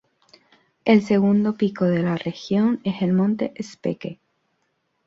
El 0.83 1.03
segundo 1.03 1.57
pico 1.57 1.85
de 1.85 2.01
la 2.01 2.17
región 2.17 2.81
es 2.83 3.03
el 3.03 3.13
monte 3.13 3.53
Speke. 3.61 4.19